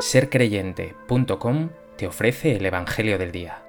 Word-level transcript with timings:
sercreyente.com 0.00 1.68
te 1.96 2.06
ofrece 2.06 2.56
el 2.56 2.64
Evangelio 2.64 3.18
del 3.18 3.32
Día. 3.32 3.62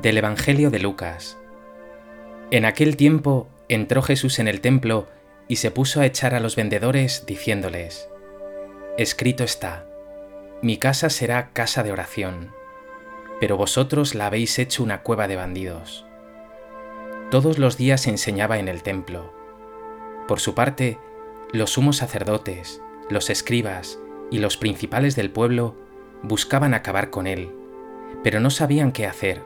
Del 0.00 0.18
Evangelio 0.18 0.70
de 0.70 0.78
Lucas. 0.78 1.36
En 2.50 2.64
aquel 2.64 2.96
tiempo 2.96 3.48
entró 3.68 4.00
Jesús 4.02 4.38
en 4.38 4.48
el 4.48 4.60
templo 4.60 5.08
y 5.48 5.56
se 5.56 5.70
puso 5.70 6.00
a 6.00 6.06
echar 6.06 6.34
a 6.34 6.40
los 6.40 6.56
vendedores 6.56 7.24
diciéndoles, 7.26 8.08
Escrito 8.96 9.44
está, 9.44 9.84
mi 10.62 10.78
casa 10.78 11.10
será 11.10 11.50
casa 11.52 11.82
de 11.82 11.92
oración, 11.92 12.52
pero 13.40 13.56
vosotros 13.56 14.14
la 14.14 14.26
habéis 14.26 14.58
hecho 14.58 14.82
una 14.82 15.02
cueva 15.02 15.28
de 15.28 15.36
bandidos. 15.36 16.06
Todos 17.30 17.58
los 17.58 17.76
días 17.76 18.06
enseñaba 18.06 18.58
en 18.58 18.68
el 18.68 18.82
templo. 18.82 19.32
Por 20.28 20.40
su 20.40 20.54
parte, 20.54 20.98
los 21.52 21.70
sumos 21.70 21.96
sacerdotes, 21.96 22.80
los 23.10 23.30
escribas 23.30 23.98
y 24.30 24.38
los 24.38 24.56
principales 24.56 25.16
del 25.16 25.30
pueblo 25.30 25.74
buscaban 26.22 26.74
acabar 26.74 27.10
con 27.10 27.26
él, 27.26 27.52
pero 28.22 28.40
no 28.40 28.50
sabían 28.50 28.92
qué 28.92 29.06
hacer, 29.06 29.42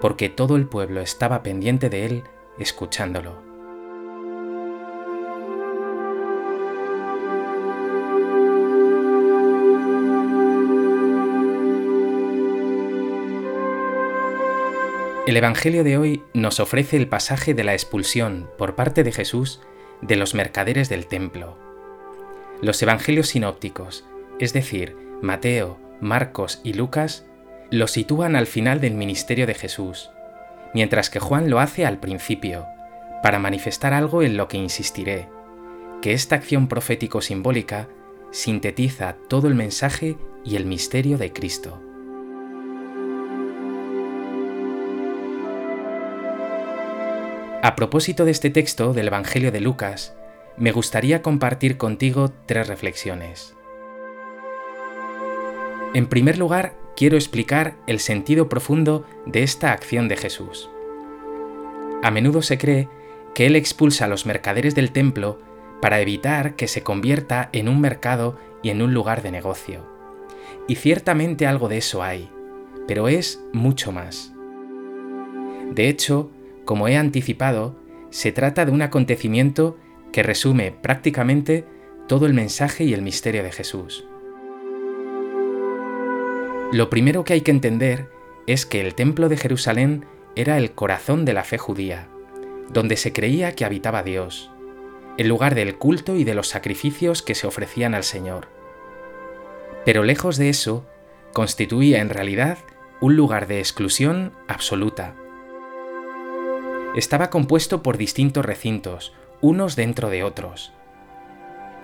porque 0.00 0.28
todo 0.28 0.56
el 0.56 0.66
pueblo 0.66 1.00
estaba 1.00 1.42
pendiente 1.42 1.88
de 1.90 2.06
él 2.06 2.24
escuchándolo. 2.58 3.45
El 15.26 15.36
Evangelio 15.36 15.82
de 15.82 15.98
hoy 15.98 16.22
nos 16.34 16.60
ofrece 16.60 16.96
el 16.96 17.08
pasaje 17.08 17.52
de 17.52 17.64
la 17.64 17.72
expulsión 17.72 18.48
por 18.56 18.76
parte 18.76 19.02
de 19.02 19.10
Jesús 19.10 19.60
de 20.00 20.14
los 20.14 20.34
mercaderes 20.34 20.88
del 20.88 21.08
templo. 21.08 21.58
Los 22.62 22.80
Evangelios 22.80 23.26
sinópticos, 23.26 24.04
es 24.38 24.52
decir, 24.52 24.96
Mateo, 25.22 25.80
Marcos 26.00 26.60
y 26.62 26.74
Lucas, 26.74 27.26
lo 27.72 27.88
sitúan 27.88 28.36
al 28.36 28.46
final 28.46 28.80
del 28.80 28.94
ministerio 28.94 29.48
de 29.48 29.54
Jesús, 29.54 30.10
mientras 30.74 31.10
que 31.10 31.18
Juan 31.18 31.50
lo 31.50 31.58
hace 31.58 31.84
al 31.84 31.98
principio, 31.98 32.64
para 33.20 33.40
manifestar 33.40 33.94
algo 33.94 34.22
en 34.22 34.36
lo 34.36 34.46
que 34.46 34.58
insistiré, 34.58 35.28
que 36.02 36.12
esta 36.12 36.36
acción 36.36 36.68
profético-simbólica 36.68 37.88
sintetiza 38.30 39.16
todo 39.28 39.48
el 39.48 39.56
mensaje 39.56 40.16
y 40.44 40.54
el 40.54 40.66
misterio 40.66 41.18
de 41.18 41.32
Cristo. 41.32 41.82
A 47.62 47.74
propósito 47.74 48.24
de 48.24 48.30
este 48.30 48.50
texto 48.50 48.92
del 48.92 49.08
Evangelio 49.08 49.50
de 49.50 49.60
Lucas, 49.60 50.14
me 50.58 50.72
gustaría 50.72 51.22
compartir 51.22 51.78
contigo 51.78 52.30
tres 52.44 52.68
reflexiones. 52.68 53.54
En 55.94 56.06
primer 56.06 56.38
lugar, 56.38 56.74
quiero 56.96 57.16
explicar 57.16 57.76
el 57.86 57.98
sentido 57.98 58.48
profundo 58.48 59.06
de 59.24 59.42
esta 59.42 59.72
acción 59.72 60.06
de 60.06 60.16
Jesús. 60.16 60.68
A 62.02 62.10
menudo 62.10 62.42
se 62.42 62.58
cree 62.58 62.88
que 63.34 63.46
Él 63.46 63.56
expulsa 63.56 64.04
a 64.04 64.08
los 64.08 64.26
mercaderes 64.26 64.74
del 64.74 64.92
templo 64.92 65.40
para 65.80 66.00
evitar 66.00 66.56
que 66.56 66.68
se 66.68 66.82
convierta 66.82 67.48
en 67.52 67.68
un 67.68 67.80
mercado 67.80 68.38
y 68.62 68.68
en 68.70 68.82
un 68.82 68.92
lugar 68.92 69.22
de 69.22 69.30
negocio. 69.30 69.86
Y 70.68 70.76
ciertamente 70.76 71.46
algo 71.46 71.68
de 71.68 71.78
eso 71.78 72.02
hay, 72.02 72.30
pero 72.86 73.08
es 73.08 73.42
mucho 73.52 73.92
más. 73.92 74.32
De 75.72 75.88
hecho, 75.88 76.30
como 76.66 76.88
he 76.88 76.98
anticipado, 76.98 77.80
se 78.10 78.32
trata 78.32 78.66
de 78.66 78.72
un 78.72 78.82
acontecimiento 78.82 79.78
que 80.12 80.22
resume 80.22 80.72
prácticamente 80.72 81.64
todo 82.06 82.26
el 82.26 82.34
mensaje 82.34 82.84
y 82.84 82.92
el 82.92 83.00
misterio 83.00 83.42
de 83.42 83.52
Jesús. 83.52 84.06
Lo 86.72 86.90
primero 86.90 87.24
que 87.24 87.32
hay 87.32 87.40
que 87.40 87.50
entender 87.50 88.10
es 88.46 88.66
que 88.66 88.80
el 88.80 88.94
templo 88.94 89.28
de 89.28 89.36
Jerusalén 89.36 90.04
era 90.34 90.58
el 90.58 90.72
corazón 90.72 91.24
de 91.24 91.32
la 91.32 91.44
fe 91.44 91.56
judía, 91.56 92.08
donde 92.72 92.96
se 92.96 93.12
creía 93.12 93.52
que 93.52 93.64
habitaba 93.64 94.02
Dios, 94.02 94.50
el 95.16 95.28
lugar 95.28 95.54
del 95.54 95.76
culto 95.76 96.16
y 96.16 96.24
de 96.24 96.34
los 96.34 96.48
sacrificios 96.48 97.22
que 97.22 97.34
se 97.34 97.46
ofrecían 97.46 97.94
al 97.94 98.04
Señor. 98.04 98.48
Pero 99.84 100.02
lejos 100.02 100.36
de 100.36 100.48
eso, 100.48 100.84
constituía 101.32 102.00
en 102.00 102.10
realidad 102.10 102.58
un 103.00 103.16
lugar 103.16 103.46
de 103.46 103.60
exclusión 103.60 104.32
absoluta, 104.48 105.14
estaba 106.96 107.30
compuesto 107.30 107.82
por 107.82 107.98
distintos 107.98 108.44
recintos, 108.44 109.12
unos 109.40 109.76
dentro 109.76 110.10
de 110.10 110.24
otros. 110.24 110.72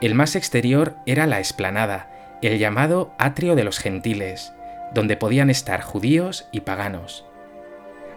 El 0.00 0.14
más 0.14 0.34
exterior 0.34 0.96
era 1.06 1.26
la 1.26 1.38
explanada, 1.38 2.38
el 2.42 2.58
llamado 2.58 3.14
atrio 3.18 3.54
de 3.54 3.62
los 3.62 3.78
gentiles, 3.78 4.52
donde 4.94 5.16
podían 5.16 5.50
estar 5.50 5.82
judíos 5.82 6.48
y 6.50 6.60
paganos. 6.60 7.24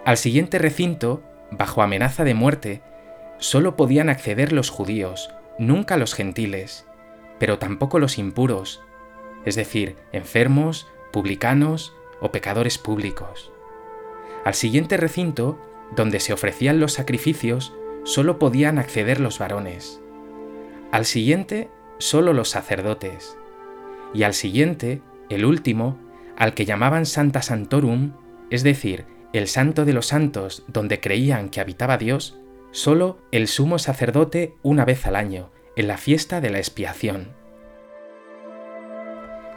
Al 0.06 0.18
siguiente 0.18 0.58
recinto, 0.58 1.22
bajo 1.52 1.82
amenaza 1.82 2.24
de 2.24 2.34
muerte, 2.34 2.82
solo 3.38 3.76
podían 3.76 4.10
acceder 4.10 4.54
los 4.54 4.70
judíos, 4.70 5.34
nunca 5.60 5.98
los 5.98 6.14
gentiles, 6.14 6.86
pero 7.40 7.60
tampoco 7.60 8.00
los 8.00 8.18
impuros, 8.18 8.82
es 9.46 9.56
decir, 9.56 9.98
enfermos, 10.12 10.88
publicanos 11.12 11.94
o 12.22 12.32
pecadores 12.32 12.78
públicos. 12.78 13.52
Al 14.46 14.54
siguiente 14.54 14.98
recinto 14.98 15.60
donde 15.96 16.20
se 16.20 16.34
ofrecían 16.34 16.80
los 16.80 16.94
sacrificios, 16.94 17.74
solo 18.04 18.40
podían 18.40 18.80
acceder 18.80 19.20
los 19.20 19.40
varones. 19.40 20.02
Al 20.92 21.06
siguiente, 21.06 21.70
solo 21.98 22.34
los 22.34 22.50
sacerdotes. 22.50 23.38
Y 24.14 24.24
al 24.24 24.34
siguiente, 24.34 25.02
el 25.30 25.46
último, 25.46 25.98
al 26.38 26.54
que 26.54 26.66
llamaban 26.66 27.06
Santa 27.06 27.42
Santorum, 27.42 28.14
es 28.50 28.64
decir, 28.64 29.06
el 29.34 29.48
santo 29.48 29.86
de 29.86 29.94
los 29.94 30.08
santos 30.08 30.64
donde 30.68 31.00
creían 31.00 31.50
que 31.50 31.60
habitaba 31.60 31.98
Dios, 31.98 32.40
solo 32.72 33.18
el 33.32 33.48
sumo 33.48 33.80
sacerdote 33.80 34.56
una 34.64 34.86
vez 34.86 35.06
al 35.06 35.16
año, 35.16 35.52
en 35.76 35.88
la 35.88 35.98
fiesta 35.98 36.42
de 36.42 36.50
la 36.50 36.60
expiación. 36.60 37.34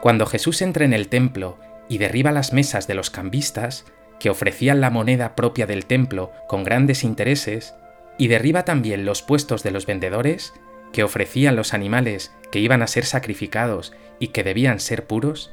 Cuando 0.00 0.26
Jesús 0.26 0.62
entra 0.62 0.84
en 0.84 0.92
el 0.92 1.08
templo 1.08 1.58
y 1.88 1.98
derriba 1.98 2.32
las 2.32 2.52
mesas 2.52 2.86
de 2.86 2.94
los 2.94 3.10
cambistas, 3.10 3.84
que 4.18 4.30
ofrecían 4.30 4.80
la 4.80 4.90
moneda 4.90 5.34
propia 5.34 5.66
del 5.66 5.86
templo 5.86 6.32
con 6.48 6.64
grandes 6.64 7.04
intereses, 7.04 7.74
y 8.18 8.28
derriba 8.28 8.64
también 8.64 9.04
los 9.04 9.22
puestos 9.22 9.62
de 9.62 9.70
los 9.70 9.86
vendedores, 9.86 10.52
que 10.92 11.04
ofrecían 11.04 11.56
los 11.56 11.74
animales 11.74 12.34
que 12.50 12.58
iban 12.58 12.82
a 12.82 12.86
ser 12.86 13.04
sacrificados 13.04 13.92
y 14.18 14.28
que 14.28 14.42
debían 14.42 14.80
ser 14.80 15.06
puros, 15.06 15.52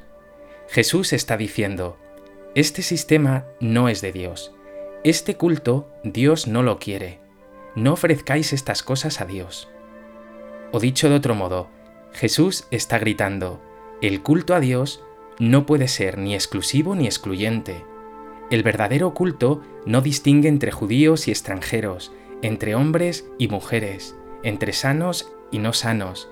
Jesús 0.68 1.14
está 1.14 1.38
diciendo, 1.38 1.98
este 2.56 2.82
sistema 2.82 3.46
no 3.60 3.90
es 3.90 4.02
de 4.02 4.12
Dios, 4.12 4.54
este 5.04 5.36
culto 5.36 5.92
Dios 6.04 6.48
no 6.48 6.64
lo 6.64 6.80
quiere, 6.80 7.20
no 7.76 7.94
ofrezcáis 7.94 8.54
estas 8.54 8.82
cosas 8.82 9.22
a 9.22 9.26
Dios. 9.26 9.70
O 10.72 10.80
dicho 10.80 11.10
de 11.10 11.16
otro 11.16 11.36
modo, 11.36 11.70
Jesús 12.14 12.66
está 12.72 12.98
gritando, 12.98 13.62
el 14.02 14.24
culto 14.24 14.56
a 14.56 14.60
Dios 14.60 15.04
no 15.38 15.66
puede 15.66 15.88
ser 15.88 16.18
ni 16.18 16.34
exclusivo 16.34 16.96
ni 16.96 17.06
excluyente, 17.06 17.84
el 18.52 18.64
verdadero 18.64 19.14
culto 19.14 19.62
no 19.86 20.02
distingue 20.02 20.50
entre 20.50 20.72
judíos 20.72 21.28
y 21.28 21.32
extranjeros, 21.32 22.12
entre 22.42 22.76
hombres 22.76 23.28
y 23.38 23.48
mujeres, 23.48 24.16
entre 24.44 24.74
sanos 24.74 25.32
y 25.52 25.60
no 25.60 25.74
sanos, 25.74 26.30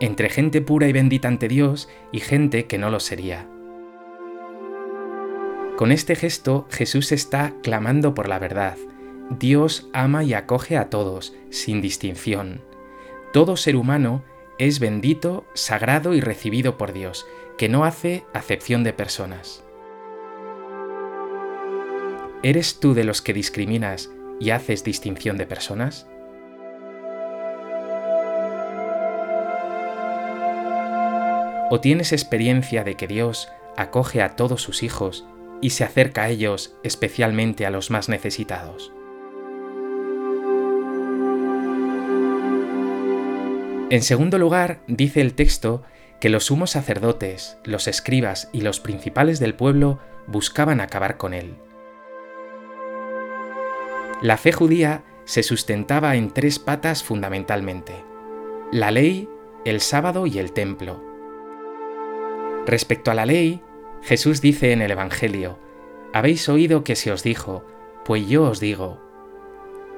entre 0.00 0.28
gente 0.28 0.60
pura 0.60 0.88
y 0.88 0.92
bendita 0.92 1.28
ante 1.28 1.48
Dios 1.48 1.88
y 2.12 2.20
gente 2.20 2.66
que 2.66 2.78
no 2.78 2.90
lo 2.90 3.00
sería. 3.00 3.48
Con 5.76 5.90
este 5.90 6.14
gesto 6.14 6.66
Jesús 6.70 7.12
está 7.12 7.54
clamando 7.62 8.14
por 8.14 8.28
la 8.28 8.38
verdad. 8.38 8.76
Dios 9.30 9.88
ama 9.92 10.22
y 10.22 10.34
acoge 10.34 10.76
a 10.76 10.90
todos, 10.90 11.34
sin 11.50 11.80
distinción. 11.80 12.60
Todo 13.32 13.56
ser 13.56 13.74
humano 13.74 14.22
es 14.58 14.78
bendito, 14.78 15.46
sagrado 15.54 16.14
y 16.14 16.20
recibido 16.20 16.76
por 16.76 16.92
Dios, 16.92 17.26
que 17.58 17.68
no 17.68 17.84
hace 17.84 18.24
acepción 18.32 18.84
de 18.84 18.92
personas. 18.92 19.64
¿Eres 22.44 22.78
tú 22.78 22.92
de 22.92 23.04
los 23.04 23.22
que 23.22 23.32
discriminas 23.32 24.10
y 24.38 24.50
haces 24.50 24.84
distinción 24.84 25.38
de 25.38 25.46
personas? 25.46 26.06
¿O 31.70 31.80
tienes 31.80 32.12
experiencia 32.12 32.84
de 32.84 32.96
que 32.96 33.06
Dios 33.06 33.48
acoge 33.78 34.20
a 34.20 34.36
todos 34.36 34.60
sus 34.60 34.82
hijos 34.82 35.24
y 35.62 35.70
se 35.70 35.84
acerca 35.84 36.24
a 36.24 36.28
ellos 36.28 36.76
especialmente 36.82 37.64
a 37.64 37.70
los 37.70 37.90
más 37.90 38.10
necesitados? 38.10 38.92
En 43.88 44.02
segundo 44.02 44.38
lugar, 44.38 44.80
dice 44.86 45.22
el 45.22 45.32
texto 45.32 45.82
que 46.20 46.28
los 46.28 46.44
sumos 46.44 46.72
sacerdotes, 46.72 47.56
los 47.64 47.88
escribas 47.88 48.50
y 48.52 48.60
los 48.60 48.80
principales 48.80 49.40
del 49.40 49.54
pueblo 49.54 49.98
buscaban 50.26 50.82
acabar 50.82 51.16
con 51.16 51.32
él. 51.32 51.56
La 54.24 54.38
fe 54.38 54.52
judía 54.52 55.04
se 55.26 55.42
sustentaba 55.42 56.16
en 56.16 56.30
tres 56.30 56.58
patas 56.58 57.02
fundamentalmente. 57.02 57.92
La 58.72 58.90
ley, 58.90 59.28
el 59.66 59.82
sábado 59.82 60.26
y 60.26 60.38
el 60.38 60.52
templo. 60.52 61.04
Respecto 62.64 63.10
a 63.10 63.14
la 63.14 63.26
ley, 63.26 63.60
Jesús 64.00 64.40
dice 64.40 64.72
en 64.72 64.80
el 64.80 64.92
Evangelio, 64.92 65.58
Habéis 66.14 66.48
oído 66.48 66.84
que 66.84 66.96
se 66.96 67.12
os 67.12 67.22
dijo, 67.22 67.66
pues 68.06 68.26
yo 68.26 68.44
os 68.44 68.60
digo. 68.60 68.98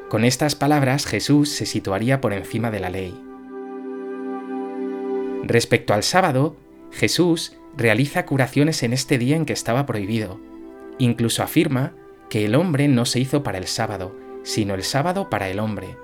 Con 0.08 0.24
estas 0.24 0.56
palabras 0.56 1.06
Jesús 1.06 1.48
se 1.50 1.64
situaría 1.64 2.20
por 2.20 2.32
encima 2.32 2.72
de 2.72 2.80
la 2.80 2.90
ley. 2.90 3.14
Respecto 5.44 5.94
al 5.94 6.02
sábado, 6.02 6.56
Jesús 6.90 7.56
realiza 7.76 8.26
curaciones 8.26 8.82
en 8.82 8.92
este 8.92 9.18
día 9.18 9.36
en 9.36 9.46
que 9.46 9.52
estaba 9.52 9.86
prohibido. 9.86 10.40
Incluso 10.98 11.44
afirma 11.44 11.92
que 12.28 12.44
el 12.44 12.54
hombre 12.54 12.88
no 12.88 13.04
se 13.04 13.20
hizo 13.20 13.42
para 13.42 13.58
el 13.58 13.66
sábado, 13.66 14.14
sino 14.42 14.74
el 14.74 14.82
sábado 14.82 15.30
para 15.30 15.48
el 15.48 15.58
hombre, 15.58 15.96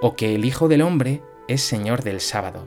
o 0.00 0.16
que 0.16 0.34
el 0.34 0.44
Hijo 0.44 0.68
del 0.68 0.82
Hombre 0.82 1.22
es 1.48 1.62
Señor 1.62 2.02
del 2.02 2.20
sábado. 2.20 2.66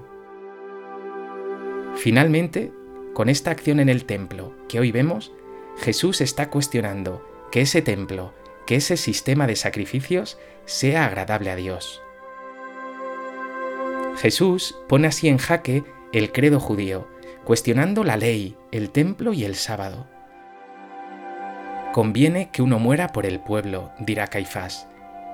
Finalmente, 1.96 2.72
con 3.14 3.30
esta 3.30 3.52
acción 3.52 3.80
en 3.80 3.90
el 3.90 4.06
templo 4.06 4.56
que 4.68 4.80
hoy 4.80 4.92
vemos, 4.92 5.32
Jesús 5.78 6.22
está 6.22 6.50
cuestionando 6.50 7.26
que 7.52 7.62
ese 7.62 7.82
templo, 7.82 8.34
que 8.66 8.76
ese 8.76 8.98
sistema 8.98 9.48
de 9.48 9.56
sacrificios 9.56 10.40
sea 10.66 11.06
agradable 11.06 11.52
a 11.52 11.56
Dios. 11.56 12.02
Jesús 14.18 14.76
pone 14.88 15.08
así 15.08 15.28
en 15.28 15.38
jaque 15.38 15.84
el 16.12 16.32
credo 16.32 16.60
judío, 16.60 17.08
cuestionando 17.44 18.04
la 18.04 18.18
ley, 18.18 18.56
el 18.72 18.90
templo 18.90 19.34
y 19.34 19.44
el 19.44 19.56
sábado. 19.56 20.08
Conviene 21.94 22.50
que 22.50 22.64
uno 22.64 22.80
muera 22.80 23.10
por 23.10 23.28
el 23.28 23.40
pueblo, 23.40 23.92
dirá 24.00 24.26
Caifás. 24.26 24.88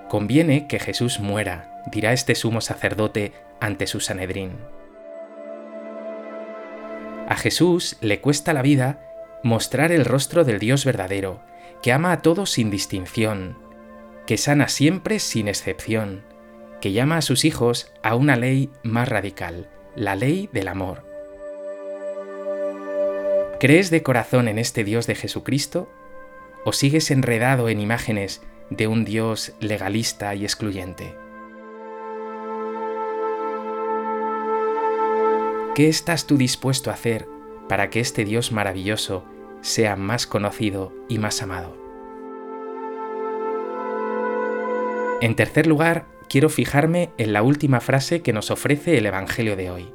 Conviene 0.09 0.67
que 0.67 0.77
Jesús 0.77 1.21
muera, 1.21 1.81
dirá 1.89 2.11
este 2.11 2.35
sumo 2.35 2.59
sacerdote 2.59 3.31
ante 3.61 3.87
su 3.87 4.01
Sanedrín. 4.01 4.57
A 7.29 7.37
Jesús 7.37 7.95
le 8.01 8.19
cuesta 8.19 8.51
la 8.51 8.61
vida 8.61 8.99
mostrar 9.41 9.93
el 9.93 10.03
rostro 10.03 10.43
del 10.43 10.59
Dios 10.59 10.83
verdadero, 10.83 11.39
que 11.81 11.93
ama 11.93 12.11
a 12.11 12.21
todos 12.21 12.49
sin 12.49 12.69
distinción, 12.69 13.57
que 14.27 14.37
sana 14.37 14.67
siempre 14.67 15.19
sin 15.19 15.47
excepción, 15.47 16.25
que 16.81 16.91
llama 16.91 17.15
a 17.15 17.21
sus 17.21 17.45
hijos 17.45 17.93
a 18.03 18.15
una 18.15 18.35
ley 18.35 18.69
más 18.83 19.07
radical, 19.07 19.69
la 19.95 20.17
ley 20.17 20.49
del 20.51 20.67
amor. 20.67 21.05
¿Crees 23.61 23.89
de 23.91 24.03
corazón 24.03 24.49
en 24.49 24.59
este 24.59 24.83
Dios 24.83 25.07
de 25.07 25.15
Jesucristo? 25.15 25.89
¿O 26.65 26.73
sigues 26.73 27.11
enredado 27.11 27.69
en 27.69 27.79
imágenes 27.79 28.41
de 28.69 28.87
un 28.87 29.05
Dios 29.05 29.53
legalista 29.59 30.35
y 30.35 30.43
excluyente? 30.43 31.15
¿Qué 35.75 35.87
estás 35.87 36.27
tú 36.27 36.37
dispuesto 36.37 36.89
a 36.89 36.93
hacer 36.93 37.27
para 37.69 37.89
que 37.89 37.99
este 37.99 38.25
Dios 38.25 38.51
maravilloso 38.51 39.23
sea 39.61 39.95
más 39.95 40.27
conocido 40.27 40.91
y 41.07 41.19
más 41.19 41.41
amado. 41.41 41.77
En 45.21 45.35
tercer 45.35 45.67
lugar, 45.67 46.05
quiero 46.29 46.49
fijarme 46.49 47.11
en 47.17 47.33
la 47.33 47.43
última 47.43 47.79
frase 47.81 48.21
que 48.21 48.33
nos 48.33 48.51
ofrece 48.51 48.97
el 48.97 49.05
Evangelio 49.05 49.55
de 49.55 49.69
hoy. 49.69 49.93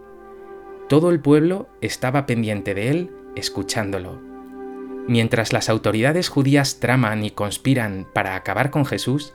Todo 0.89 1.11
el 1.11 1.21
pueblo 1.21 1.69
estaba 1.81 2.27
pendiente 2.27 2.75
de 2.75 2.91
él, 2.91 3.11
escuchándolo. 3.35 4.34
Mientras 5.07 5.53
las 5.53 5.69
autoridades 5.69 6.29
judías 6.29 6.81
traman 6.81 7.25
y 7.25 7.31
conspiran 7.31 8.07
para 8.13 8.37
acabar 8.37 8.71
con 8.71 8.87
Jesús, 8.87 9.35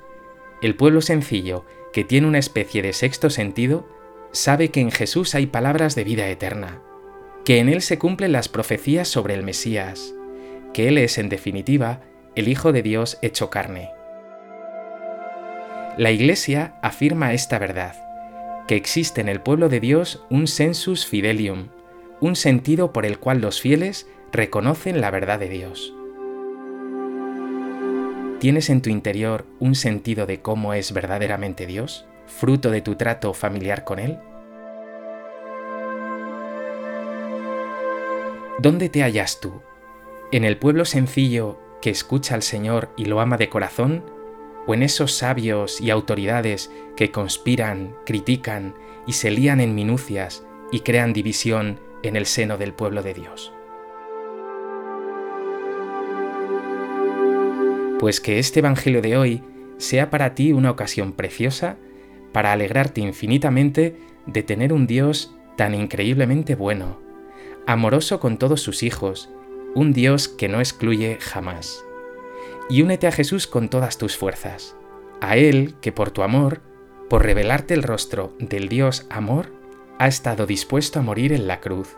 el 0.61 0.75
pueblo 0.75 1.01
sencillo, 1.01 1.65
que 1.93 2.03
tiene 2.03 2.27
una 2.27 2.39
especie 2.39 2.81
de 2.81 2.93
sexto 2.93 3.29
sentido, 3.29 3.87
sabe 4.31 4.69
que 4.69 4.81
en 4.81 4.91
Jesús 4.91 5.35
hay 5.35 5.45
palabras 5.45 5.95
de 5.95 6.03
vida 6.03 6.27
eterna, 6.27 6.81
que 7.45 7.59
en 7.59 7.69
Él 7.69 7.81
se 7.81 7.99
cumplen 7.99 8.31
las 8.31 8.49
profecías 8.49 9.07
sobre 9.07 9.35
el 9.35 9.43
Mesías, 9.43 10.15
que 10.73 10.87
Él 10.87 10.97
es, 10.97 11.17
en 11.17 11.29
definitiva, 11.29 12.01
el 12.35 12.47
Hijo 12.47 12.71
de 12.71 12.81
Dios 12.81 13.17
hecho 13.21 13.49
carne. 13.49 13.91
La 15.97 16.11
Iglesia 16.11 16.79
afirma 16.81 17.33
esta 17.33 17.59
verdad, 17.59 17.95
que 18.67 18.75
existe 18.75 19.21
en 19.21 19.29
el 19.29 19.41
pueblo 19.41 19.69
de 19.69 19.79
Dios 19.79 20.25
un 20.29 20.47
sensus 20.47 21.05
fidelium, 21.05 21.69
un 22.21 22.35
sentido 22.35 22.91
por 22.93 23.05
el 23.05 23.19
cual 23.19 23.41
los 23.41 23.61
fieles 23.61 24.07
reconocen 24.31 25.01
la 25.01 25.11
verdad 25.11 25.39
de 25.39 25.49
Dios. 25.49 25.93
¿Tienes 28.39 28.69
en 28.69 28.81
tu 28.81 28.89
interior 28.89 29.45
un 29.59 29.75
sentido 29.75 30.25
de 30.25 30.41
cómo 30.41 30.73
es 30.73 30.93
verdaderamente 30.93 31.65
Dios, 31.65 32.05
fruto 32.25 32.71
de 32.71 32.81
tu 32.81 32.95
trato 32.95 33.33
familiar 33.33 33.83
con 33.83 33.99
Él? 33.99 34.17
¿Dónde 38.59 38.89
te 38.89 39.03
hallas 39.03 39.39
tú? 39.41 39.61
¿En 40.31 40.45
el 40.45 40.57
pueblo 40.57 40.85
sencillo 40.85 41.59
que 41.81 41.89
escucha 41.89 42.35
al 42.35 42.43
Señor 42.43 42.89
y 42.95 43.05
lo 43.05 43.19
ama 43.19 43.37
de 43.37 43.49
corazón? 43.49 44.05
¿O 44.67 44.73
en 44.73 44.83
esos 44.83 45.13
sabios 45.13 45.81
y 45.81 45.89
autoridades 45.89 46.71
que 46.95 47.11
conspiran, 47.11 47.95
critican 48.05 48.75
y 49.07 49.13
se 49.13 49.31
lían 49.31 49.59
en 49.59 49.75
minucias 49.75 50.45
y 50.71 50.81
crean 50.81 51.13
división 51.13 51.79
en 52.03 52.15
el 52.15 52.25
seno 52.25 52.57
del 52.57 52.73
pueblo 52.73 53.01
de 53.01 53.13
Dios? 53.13 53.53
Pues 57.99 58.19
que 58.19 58.39
este 58.39 58.59
Evangelio 58.59 59.01
de 59.01 59.17
hoy 59.17 59.43
sea 59.77 60.09
para 60.09 60.33
ti 60.33 60.53
una 60.53 60.71
ocasión 60.71 61.13
preciosa 61.13 61.77
para 62.31 62.53
alegrarte 62.53 63.01
infinitamente 63.01 63.95
de 64.25 64.43
tener 64.43 64.73
un 64.73 64.87
Dios 64.87 65.35
tan 65.57 65.75
increíblemente 65.75 66.55
bueno 66.55 67.09
amoroso 67.69 68.19
con 68.19 68.39
todos 68.39 68.61
sus 68.61 68.81
hijos, 68.81 69.29
un 69.75 69.93
Dios 69.93 70.27
que 70.27 70.47
no 70.47 70.57
excluye 70.57 71.19
jamás. 71.21 71.85
Y 72.67 72.81
únete 72.81 73.05
a 73.05 73.11
Jesús 73.11 73.45
con 73.45 73.69
todas 73.69 73.99
tus 73.99 74.17
fuerzas, 74.17 74.75
a 75.21 75.37
Él 75.37 75.75
que 75.79 75.91
por 75.91 76.09
tu 76.09 76.23
amor, 76.23 76.61
por 77.11 77.23
revelarte 77.23 77.75
el 77.75 77.83
rostro 77.83 78.33
del 78.39 78.69
Dios 78.69 79.05
amor, 79.11 79.51
ha 79.99 80.07
estado 80.07 80.47
dispuesto 80.47 80.97
a 80.97 81.03
morir 81.03 81.31
en 81.31 81.45
la 81.45 81.59
cruz. 81.59 81.95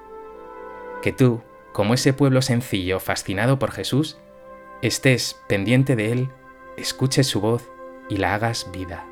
Que 1.02 1.14
tú, 1.14 1.42
como 1.72 1.94
ese 1.94 2.12
pueblo 2.12 2.42
sencillo 2.42 3.00
fascinado 3.00 3.58
por 3.58 3.72
Jesús, 3.72 4.18
estés 4.82 5.40
pendiente 5.48 5.96
de 5.96 6.12
Él, 6.12 6.30
escuches 6.78 7.28
su 7.28 7.42
voz 7.42 7.70
y 8.10 8.18
la 8.18 8.34
hagas 8.34 8.70
vida. 8.72 9.11